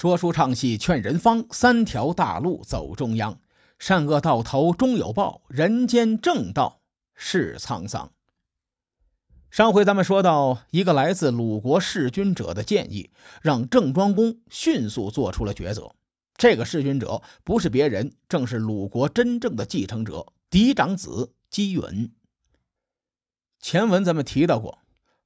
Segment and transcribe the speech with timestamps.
[0.00, 3.38] 说书唱戏劝人方，三条大路走中央。
[3.78, 6.80] 善恶到头终有报，人间正道
[7.14, 8.10] 是沧桑。
[9.50, 13.10] 上回咱们说到，一个来自鲁国弑君者的建议，
[13.42, 15.90] 让郑庄公迅速做出了抉择。
[16.38, 22.10] 这个弑君者不是别人，正是鲁国真正的继承者嫡长子姬允。
[23.60, 24.78] 前文咱们提到过。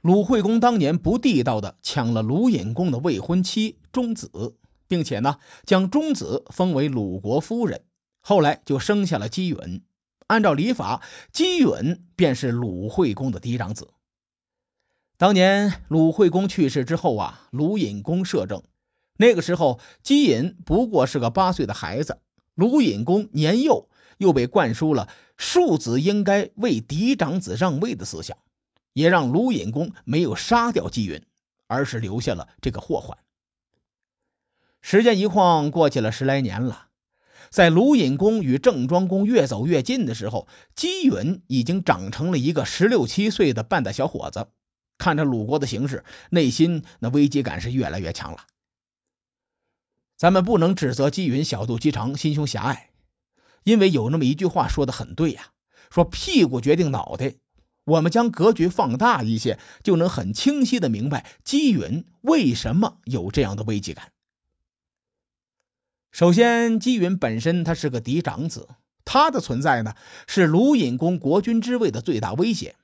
[0.00, 4.56] 鲁惠公当年不地道的抢了鲁隐公的未婚妻钟子，
[4.92, 7.86] 并且呢将钟子封为鲁国夫人，
[8.20, 9.82] 后来就生下了姬允。
[10.26, 11.02] 按照礼法，
[11.32, 13.88] 姬允便是鲁惠公的嫡长子。
[15.16, 18.62] 当年鲁惠公去世之后啊，鲁隐公摄政，
[19.16, 22.18] 那个时候姬隐不过是个八岁的孩子，
[22.54, 23.88] 鲁隐公年幼，
[24.18, 28.36] 又被灌输了庶子应该为嫡长子让位的思想。
[28.92, 31.24] 也让鲁隐公没有杀掉姬允，
[31.66, 33.16] 而是留下了这个祸患。
[34.82, 36.88] 时间一晃过去了十来年了，
[37.50, 44.48] 在鲁隐公与郑庄公越走越近的时候，姬允已经长成了一个十六七岁的半大小伙子。
[44.98, 48.46] 看着鲁国的形势，内心那危机感是越来越强了。
[50.16, 52.90] 咱们不能指责姬允小肚鸡肠、心胸狭隘，
[53.64, 55.52] 因为有那么一句话说的很对呀，
[55.90, 57.34] 说屁股决定脑袋。
[57.84, 64.11] 我们将格局放大一些，就能很清晰的明白姬允为什么有这样的危机感。
[66.12, 68.68] 首先，姬允本身他是个嫡长子，
[69.02, 69.94] 他的存在呢
[70.26, 72.76] 是鲁隐公国君之位的最大威胁。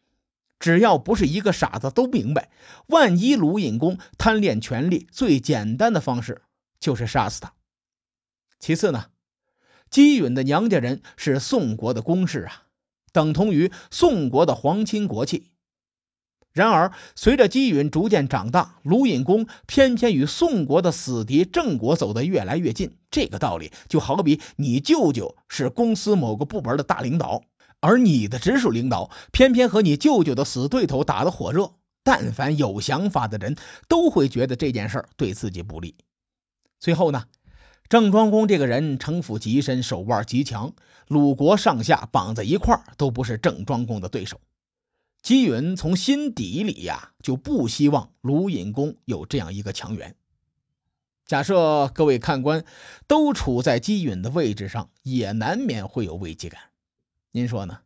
[0.58, 2.50] 只要不是一个傻子都明白，
[2.86, 6.40] 万一鲁隐公贪恋权力，最简单的方式
[6.80, 7.52] 就是杀死他。
[8.58, 9.06] 其次呢，
[9.90, 12.64] 姬允的娘家人是宋国的公室啊。
[13.12, 15.50] 等同于宋国的皇亲国戚。
[16.58, 22.96] 然而，随着姬允逐渐长大，鲁隐公偏偏与宋国的死敌郑国走得越来越近。
[23.12, 27.42] 这个道理就好比你舅舅是公司某个部门的大领导，
[27.78, 31.74] 而你的直属领导偏偏和你舅舅的死对头打得火热。
[32.02, 33.54] 但凡有想法的人
[33.86, 35.94] 都会觉得这件事对自己不利。
[36.80, 37.22] 最后呢？
[37.88, 40.72] 郑庄公这个人城府极深，手腕极强，
[41.06, 44.41] 鲁国上下绑在一块儿都不是郑庄公的对手。
[45.20, 50.16] 姬允从心底里呀就不希望鲁隐公有这样一个强援。
[51.26, 52.64] 假设各位看官
[53.06, 56.60] 都处在姬允的位置上，也难免会有危机感。
[57.32, 57.80] 您说呢？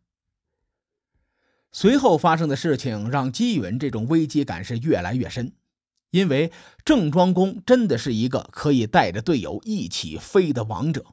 [1.72, 5.53] 随后发生的事情让姬允这种危机感是越来越深。
[6.10, 6.53] 因为
[6.84, 11.06] 郑庄公真的是一个可以带着队友一起飞的王者。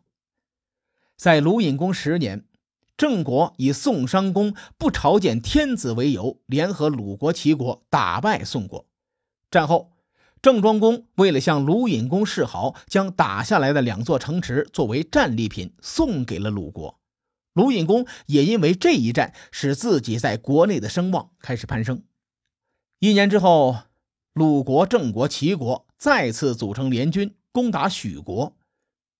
[1.15, 2.45] 在鲁隐公十年，
[2.99, 8.87] 郑国以宋商公不朝见天子为由，联合鲁国、齐国打败宋国。
[9.49, 9.93] 战后，
[10.41, 16.99] 郑庄公为了向鲁隐公示好，将打下来的两座城池作为战利品送给了鲁国。
[17.53, 22.03] 鲁隐公也因为这一战，使自己在国内的声望开始攀升。
[22.99, 23.77] 一年之后。
[24.33, 28.55] 鲁国、郑国、齐国再次组成联军攻打许国，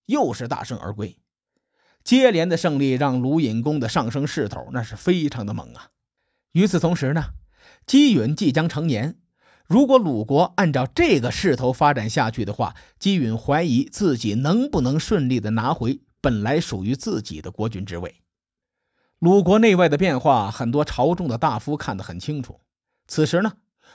[0.06, 1.19] 又是大胜而归。
[2.04, 5.90] 接连的胜利让鲁隐公的上升势头那是非常的猛啊。
[6.54, 7.26] 与此同时呢，
[7.86, 9.18] 姬允即将成年，
[9.66, 18.16] 如果鲁国按照这个势头发展下去的话，姬允怀疑自己能不能顺利的拿回本来属于自己的国君之位。
[19.20, 22.60] 鲁国内外的变化，很多朝中的大夫看得很清楚。
[23.08, 23.54] 此时呢。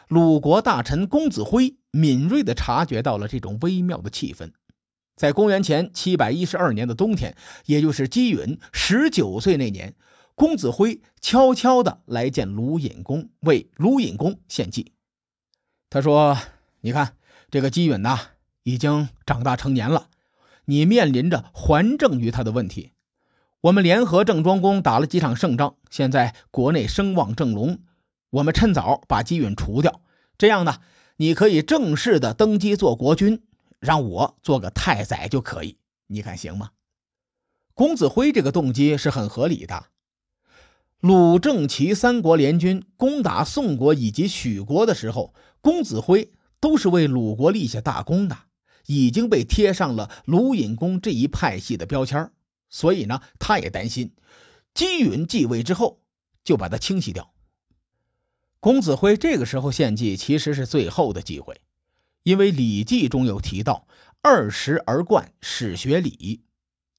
[0.08, 4.50] 鲁国大臣公子辉敏锐地察觉到了这种微妙的气氛，
[5.16, 7.36] 在公元前七百一十二年的冬天，
[7.66, 9.94] 也就是姬允十九岁那年，
[10.34, 14.92] 公子辉悄悄地来见鲁隐公，为鲁隐公献计。
[15.88, 16.36] 他说
[16.82, 17.16] ：“你看，
[17.50, 18.18] 这个姬允呐，
[18.64, 20.08] 已经长大成年了，
[20.64, 22.92] 你面临着还政于他的问题。
[23.60, 27.78] 我们联合郑庄公打了几场胜仗，现在国内声望正隆。”
[28.30, 30.00] 我们趁早把姬允除掉，
[30.36, 30.80] 这样呢，
[31.18, 33.40] 你可以正式的登基做国君，
[33.84, 35.76] 让我做个太宰就可以。
[36.06, 36.70] 你看行吗？
[37.74, 39.88] 公子辉这个动机是很合理的。
[41.00, 48.38] 鲁、郑、齐三国联军攻打宋国以及许国的时候，公子辉都是为鲁国立下大功的，
[48.86, 52.32] 已经被贴上了鲁隐公这一派系的标签
[52.70, 54.14] 所以呢，他也担心
[54.72, 56.00] 姬允继位之后
[56.42, 57.34] 就把他清洗掉。
[58.60, 61.60] 公子辉这个时候献计，其实是最后的机会，
[62.24, 63.86] 因为《礼记》中有提到
[64.22, 66.42] “二十而冠，始学礼”。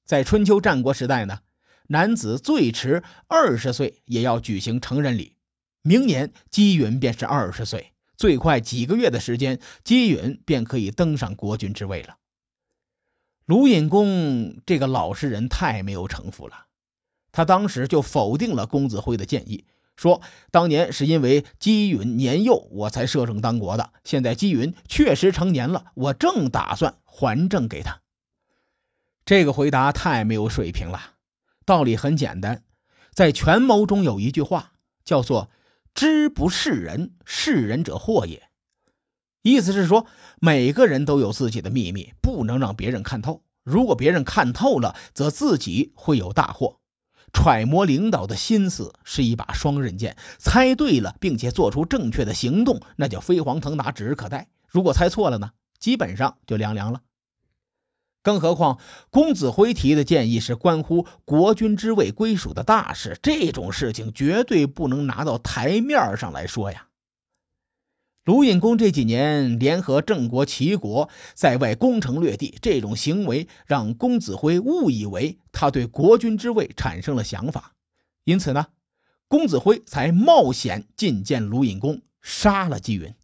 [0.06, 1.40] 在春秋战国时代呢，
[1.88, 5.36] 男子最迟二十岁也要举行成人礼。
[5.82, 12.18] 明年姬允便是二十岁，最快几个月的时间，姬允便可以登上国君之位了。
[13.46, 16.66] 卢隐公这个老实人太没有城府了，
[17.32, 19.64] 他当时就否定了公子辉的建议，
[19.96, 20.20] 说
[20.50, 23.92] 当年是因为姬允年幼，我才摄政当国的。
[24.04, 28.00] 现在姬允确实成年了，我正打算还政给他。
[29.24, 31.14] 这个回答太没有水平了。
[31.64, 32.62] 道理很简单，
[33.12, 34.72] 在权谋中有一句话
[35.04, 35.50] 叫做
[35.94, 38.42] “知不是人，是人者祸也”。
[39.42, 40.06] 意思是说，
[40.40, 43.42] 每个人都有自己的秘密，不能让别人看透。
[43.64, 46.78] 如果别人看透了，则自己会有大祸。
[47.32, 54.48] 揣摩领导的心思是一把双刃剑，猜对了，并且做出正确的行动，那叫飞黄腾达，指日可待。
[54.68, 57.02] 如果猜错了呢，基本上就凉凉了。
[58.22, 58.80] 更何况，
[59.10, 66.88] 公子辉提的建议是关乎国君之位归属的大事，这种事情绝对不能拿到台面上来说呀。
[68.26, 77.76] 鲁隐公这几年联合郑国、齐国在外攻城略地，这种行为让公子辉误以为他对国君之位产生了想法，
[78.24, 78.66] 因此呢，
[79.28, 83.14] 公子辉才冒险觐见鲁隐公，杀了姬云。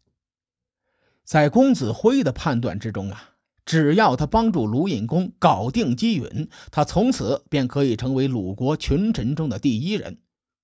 [1.25, 3.31] 在公子辉的判断之中啊，
[3.65, 10.19] 只要他帮助鲁隐公搞定姬允，他从此便可以成为鲁国群臣中的第一人，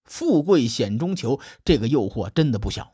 [0.05, 2.93] 富贵险中求，这个诱惑真的不小。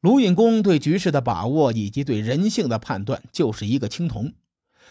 [0.00, 4.32] 卢隐公对局势的把握以及对人性的判断，就是一个青铜。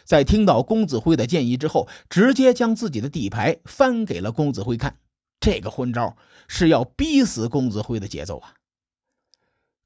[0.05, 4.97] 在听到公子辉的建议之后，直接将自己的底牌翻给了公子辉看。
[5.39, 6.15] 这个昏招
[6.47, 8.53] 是要逼死公子辉的节奏啊！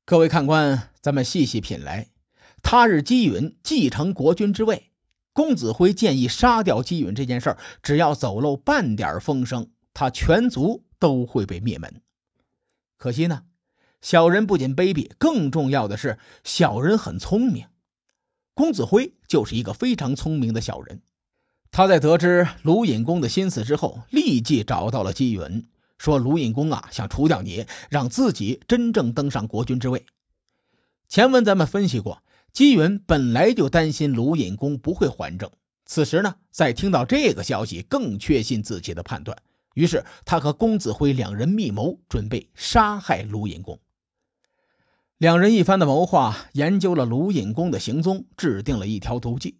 [0.05, 2.09] 各位看官，咱们细细品来。
[2.61, 4.91] 他日姬允继承国君之位，
[5.31, 12.01] 公子辉建议杀掉姬允这件事儿，只要走漏半点风声，他全族都会被灭门。
[12.97, 13.43] 可惜呢。
[14.03, 17.67] 小人不仅卑鄙，更重要的是，小人很聪明。
[18.53, 21.01] 公子辉就是一个非常聪明的小人。
[21.71, 25.65] 他在得知卢隐公的心思之后，立即找到了姬云，
[25.97, 30.05] 说：“卢隐公啊，想除掉你，让自己真正登上国君之位。”
[31.07, 32.21] 前文咱们分析过，
[32.51, 35.49] 姬云本来就担心卢隐公不会还政，
[35.85, 39.37] 此时呢，在听到这个消息，更确信自己的判断。
[39.75, 43.79] 于是，他和公子辉两人密谋，准备杀害卢隐公。
[45.23, 49.57] 两人一番的谋划，研究了卢隐公的行踪，制定了一条毒计。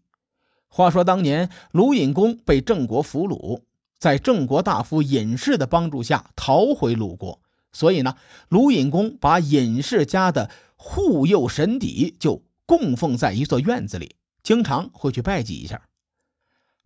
[0.68, 3.62] 话说当年卢隐公被郑国俘虏，
[3.98, 7.40] 在郑国大夫尹氏的帮助下逃回鲁国，
[7.72, 8.18] 所以呢，
[8.50, 15.84] 卢隐公把尹氏家的护佑神邸就供奉在一座院子里，经常会去拜祭一下。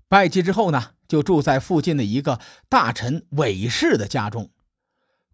[0.07, 2.39] 拜祭之后呢，就住在附近的一个
[2.69, 4.51] 大臣韦氏的家中。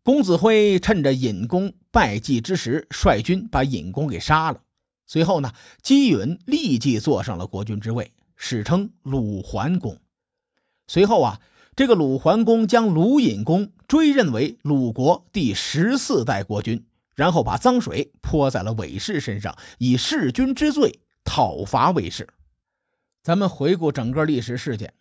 [0.03, 4.59] 公子辉趁着尹公拜祭之时，率军把尹公给杀了。
[5.05, 9.97] 随后呢，姬允立即坐上了国君之位，史称鲁桓公。
[10.87, 11.39] 随后啊，
[11.73, 16.85] 这个鲁桓公将鲁隐公追认为鲁国第十四代国君，
[17.15, 22.27] 然后把脏水泼在了韦氏身上，以弑君之罪讨伐韦氏。
[23.21, 24.93] 咱们回顾整个历史事件，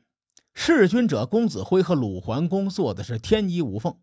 [0.55, 3.97] 弑君者公子辉和鲁桓公做的是天衣无缝。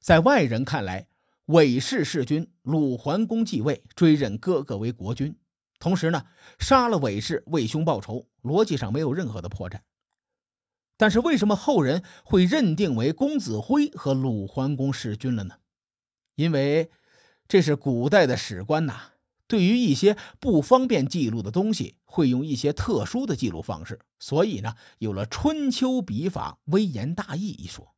[0.00, 1.08] 在外人看来，
[1.44, 5.36] 韦氏弑君，鲁桓公继位，追认哥哥为国君，
[5.78, 6.24] 同时呢，
[6.58, 9.80] 杀了韦氏为兄报仇，逻辑上没有任何的破绽。
[10.96, 15.56] 但是为什么后人会认定为公子辉和鲁桓公弑君了呢？
[16.34, 16.90] 因为
[17.46, 19.12] 这是古代的史官呐，
[19.46, 27.94] 对于一些不方便记录的东西，会用一些特殊的记录方式，所以呢，有了春秋笔法微言大义一说。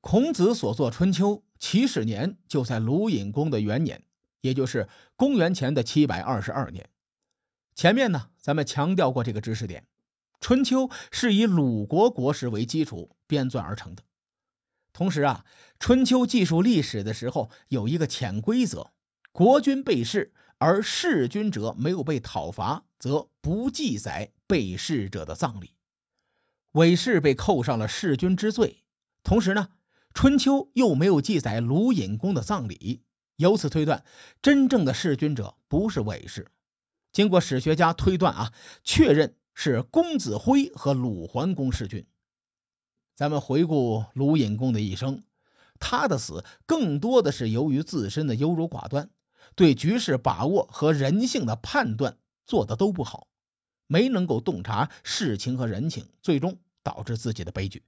[0.00, 4.02] 孔子所作《春秋》，起始年就在鲁隐公的元年，
[4.40, 6.88] 也就是公元前的七百二十二年。
[7.74, 9.82] 前面呢，咱们强调过这个知识点，
[10.40, 14.02] 《春秋》是以鲁国国史为基础编撰而成的。
[14.94, 15.44] 同时啊，
[15.78, 18.92] 《春秋》记述历史的时候有一个潜规则：
[19.32, 25.74] 国君被弑，而弑君者没有被讨伐，则不记载被弑者的葬礼。
[26.72, 28.82] 韦氏被扣上了弑君之罪，
[29.22, 29.68] 同时呢。
[30.12, 33.02] 春秋又没有记载鲁隐公的葬礼，
[33.36, 34.04] 由此推断，
[34.42, 36.50] 真正的弑君者不是韦氏。
[37.12, 38.52] 经过史学家推断啊，
[38.82, 42.06] 确认是公子辉和鲁桓公弑君。
[43.16, 45.22] 咱们回顾鲁隐公的一生，
[45.78, 49.10] 他的死更多的是由于自身的优柔寡断，
[49.54, 53.28] 对局势把握和人性的判断做的都不好，
[53.86, 57.82] 没能够洞察世情和人情，最终导致自己的悲剧。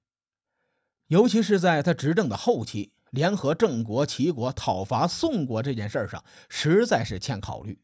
[1.13, 7.79] 尤其是在他执政的后期，联合郑国、齐国讨伐宋国这件事上，实在是欠考虑。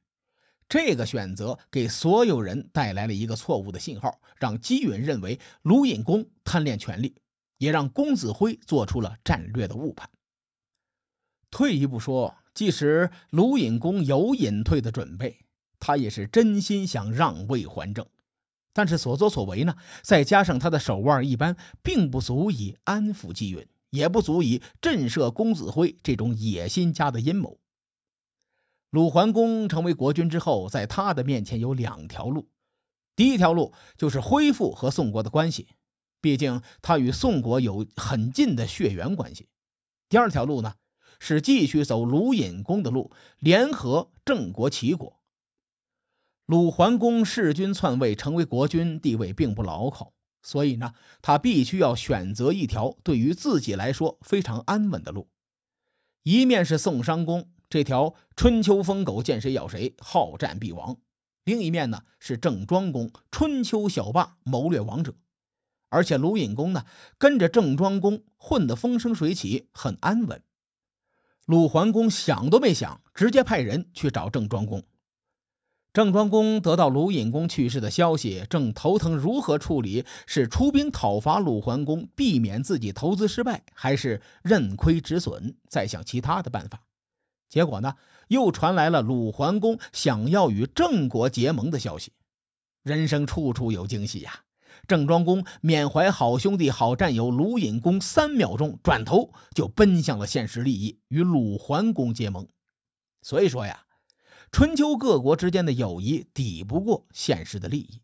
[0.67, 7.17] 这个选择给所有人带来了一个错误的信号，让姬允认为卢隐公贪恋权力，
[7.59, 10.09] 也让公子辉做出了战略的误判。
[11.51, 15.45] 退一步说，即使卢隐公有隐退的准备，
[15.79, 18.07] 他也是真心想让位还政，
[18.79, 27.59] 但是所作所为呢，再加上他的手腕一般，并不足以安抚姬允，也不足以震慑公子辉这种野心家的阴谋。
[28.91, 32.49] 鲁桓公成为国君之后，在他的面前有两条路。
[33.17, 35.67] 第一条路就是恢复和宋国的关系，
[36.21, 39.49] 毕竟他与宋国有很近的血缘关系。
[40.09, 40.75] 第二条路呢，
[41.19, 45.18] 是继续走鲁隐公的路，联合郑国、齐国。
[46.49, 55.29] 鲁桓公弑君篡位，成为国君，地位并不牢靠，所以呢，他必须要选择一条对于自己来说非常安稳的路。
[56.23, 57.51] 一面是宋商公。
[57.69, 60.97] 这条春秋疯狗见谁咬谁，好战必亡。
[61.45, 65.15] 另一面呢是郑庄公，春秋小霸，谋略王者。
[65.91, 66.87] 而且鲁隐公呢
[67.19, 70.43] 跟着郑庄公混得风生水起，很安稳。
[71.45, 74.83] 鲁桓公想都没想，直接派人去找郑庄公。
[75.99, 86.85] 郑庄公得到鲁隐公去世的消息，正头疼如何处理：是出兵讨伐鲁桓公，避免自己投资失败，还是认亏止损，再想其他的办法？
[87.49, 87.97] 结果呢，
[88.29, 92.13] 又传来了鲁桓公想要与郑国结盟的消息。
[92.85, 94.43] 人生处处有惊喜呀！
[94.87, 102.47] 郑庄公缅怀好兄弟、好战友鲁隐公，三秒钟转头就奔向了现实利益，与鲁桓公结盟。
[103.21, 103.81] 所以说呀，
[104.51, 108.03] 春秋各国之间的友谊抵不过现实的利益。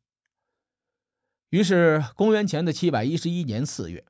[1.51, 4.05] 于是，公元前的七百一十一年四月，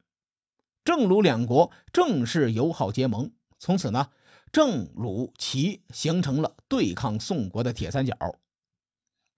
[0.85, 3.33] 郑鲁两国正式友好结盟。
[3.59, 4.11] 从此呢。
[4.53, 8.17] 郑、鲁、齐形成了对抗宋国的铁三角。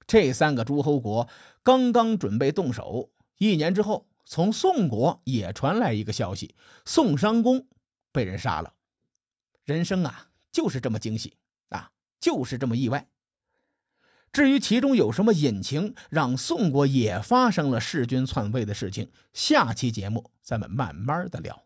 [0.06, 1.26] 这三个诸侯国
[1.62, 7.66] 刚刚准备动手，一年之后，从宋国也传来一个消息：宋商公
[8.12, 8.74] 被人杀了。
[9.64, 11.38] 人生啊，就是这么惊喜，
[12.20, 13.08] 就是这么意外。
[14.32, 21.62] 至于其中有什么隐情，让宋国也发生了弑君篡位的事情，下期节目咱们慢慢的聊。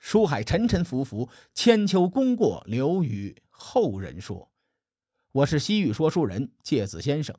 [0.00, 4.50] 书海沉沉浮浮，千秋功过留与后人说。
[5.32, 7.36] 我是西域说书人介子先生，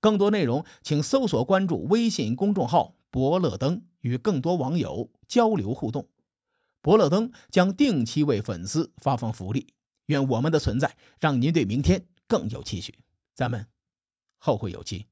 [0.00, 6.08] 更多内容请搜索关注微信公众号“伯乐灯”，与更多网友交流互动。
[6.82, 9.72] 伯乐灯将定期为粉丝发放福利。
[10.10, 12.98] 愿我们的存在让您对明天更有期许。
[13.34, 13.66] 咱们
[14.36, 15.06] 后会有期。